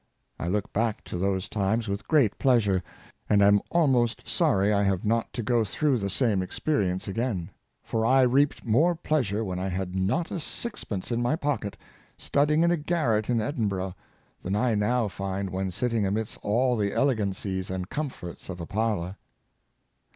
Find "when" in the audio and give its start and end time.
9.45-9.59, 15.51-15.69